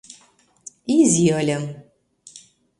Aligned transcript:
...Изи 0.97 1.25
ыльым... 1.39 1.63